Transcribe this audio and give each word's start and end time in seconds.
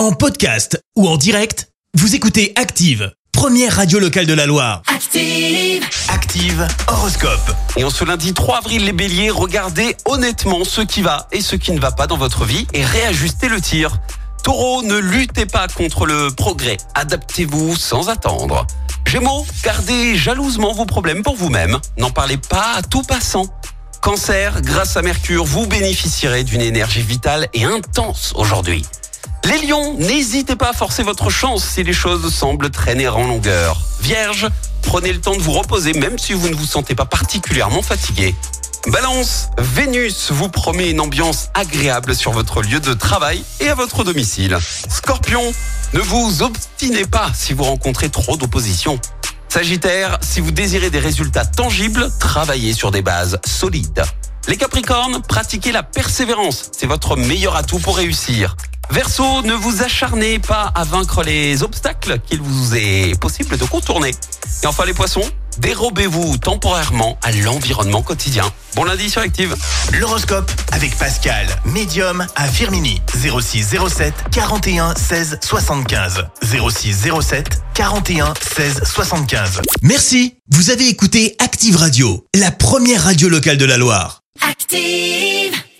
En 0.00 0.12
podcast 0.12 0.82
ou 0.96 1.06
en 1.06 1.18
direct, 1.18 1.68
vous 1.92 2.14
écoutez 2.14 2.54
Active, 2.56 3.12
première 3.32 3.76
radio 3.76 3.98
locale 3.98 4.24
de 4.24 4.32
la 4.32 4.46
Loire. 4.46 4.80
Active. 4.86 5.84
Active 6.08 6.66
Horoscope. 6.88 7.54
Et 7.76 7.84
en 7.84 7.90
ce 7.90 8.06
lundi 8.06 8.32
3 8.32 8.60
avril, 8.60 8.86
les 8.86 8.94
béliers, 8.94 9.28
regardez 9.28 9.94
honnêtement 10.06 10.64
ce 10.64 10.80
qui 10.80 11.02
va 11.02 11.28
et 11.32 11.42
ce 11.42 11.54
qui 11.54 11.72
ne 11.72 11.78
va 11.78 11.92
pas 11.92 12.06
dans 12.06 12.16
votre 12.16 12.46
vie 12.46 12.66
et 12.72 12.82
réajustez 12.82 13.50
le 13.50 13.60
tir. 13.60 13.98
Taureau, 14.42 14.82
ne 14.82 14.96
luttez 14.96 15.44
pas 15.44 15.68
contre 15.68 16.06
le 16.06 16.30
progrès, 16.30 16.78
adaptez-vous 16.94 17.76
sans 17.76 18.08
attendre. 18.08 18.66
Gémeaux, 19.04 19.44
gardez 19.62 20.16
jalousement 20.16 20.72
vos 20.72 20.86
problèmes 20.86 21.22
pour 21.22 21.36
vous-même, 21.36 21.78
n'en 21.98 22.10
parlez 22.10 22.38
pas 22.38 22.76
à 22.76 22.82
tout 22.82 23.02
passant. 23.02 23.44
Cancer, 24.00 24.62
grâce 24.62 24.96
à 24.96 25.02
Mercure, 25.02 25.44
vous 25.44 25.66
bénéficierez 25.66 26.42
d'une 26.42 26.62
énergie 26.62 27.02
vitale 27.02 27.48
et 27.52 27.64
intense 27.64 28.32
aujourd'hui. 28.34 28.82
Les 29.50 29.66
lions, 29.66 29.94
n'hésitez 29.98 30.54
pas 30.54 30.70
à 30.70 30.72
forcer 30.72 31.02
votre 31.02 31.28
chance 31.28 31.64
si 31.64 31.82
les 31.82 31.92
choses 31.92 32.32
semblent 32.32 32.70
traîner 32.70 33.08
en 33.08 33.26
longueur. 33.26 33.80
Vierge, 34.00 34.46
prenez 34.82 35.12
le 35.12 35.20
temps 35.20 35.34
de 35.34 35.40
vous 35.40 35.50
reposer 35.50 35.92
même 35.92 36.18
si 36.18 36.34
vous 36.34 36.48
ne 36.48 36.54
vous 36.54 36.66
sentez 36.66 36.94
pas 36.94 37.04
particulièrement 37.04 37.82
fatigué. 37.82 38.36
Balance, 38.86 39.48
Vénus 39.58 40.30
vous 40.30 40.48
promet 40.48 40.90
une 40.90 41.00
ambiance 41.00 41.48
agréable 41.54 42.14
sur 42.14 42.30
votre 42.30 42.62
lieu 42.62 42.78
de 42.78 42.94
travail 42.94 43.42
et 43.58 43.68
à 43.68 43.74
votre 43.74 44.04
domicile. 44.04 44.56
Scorpion, 44.88 45.42
ne 45.94 46.00
vous 46.00 46.42
obstinez 46.42 47.06
pas 47.06 47.32
si 47.34 47.52
vous 47.52 47.64
rencontrez 47.64 48.08
trop 48.08 48.36
d'opposition. 48.36 49.00
Sagittaire, 49.48 50.18
si 50.22 50.38
vous 50.38 50.52
désirez 50.52 50.90
des 50.90 51.00
résultats 51.00 51.44
tangibles, 51.44 52.08
travaillez 52.20 52.72
sur 52.72 52.92
des 52.92 53.02
bases 53.02 53.40
solides. 53.44 54.04
Les 54.48 54.56
Capricornes, 54.56 55.22
pratiquez 55.22 55.72
la 55.72 55.82
persévérance, 55.82 56.70
c'est 56.76 56.86
votre 56.86 57.16
meilleur 57.16 57.56
atout 57.56 57.78
pour 57.78 57.96
réussir. 57.96 58.56
Verseau, 58.90 59.42
ne 59.42 59.52
vous 59.52 59.82
acharnez 59.82 60.40
pas 60.40 60.72
à 60.74 60.82
vaincre 60.84 61.22
les 61.22 61.62
obstacles 61.62 62.18
qu'il 62.26 62.40
vous 62.40 62.74
est 62.74 63.18
possible 63.20 63.56
de 63.56 63.64
contourner. 63.64 64.10
Et 64.62 64.66
enfin 64.66 64.84
les 64.84 64.94
Poissons, 64.94 65.22
dérobez-vous 65.58 66.38
temporairement 66.38 67.16
à 67.22 67.30
l'environnement 67.30 68.02
quotidien. 68.02 68.44
Bon 68.74 68.82
lundi 68.82 69.08
sur 69.08 69.22
Active. 69.22 69.54
L'horoscope 69.92 70.50
avec 70.72 70.96
Pascal, 70.98 71.46
médium 71.64 72.26
à 72.34 72.48
Firmini. 72.48 73.00
06 73.14 73.76
07 73.88 74.14
41 74.32 74.96
16 74.96 75.38
75. 75.40 76.26
06 76.42 77.08
07 77.22 77.62
41 77.74 78.34
16 78.40 78.82
75. 78.84 79.62
Merci, 79.82 80.34
vous 80.50 80.70
avez 80.70 80.88
écouté 80.88 81.36
Active 81.38 81.76
Radio, 81.76 82.26
la 82.34 82.50
première 82.50 83.04
radio 83.04 83.28
locale 83.28 83.56
de 83.56 83.64
la 83.64 83.76
Loire. 83.76 84.19
Active. 84.42 85.64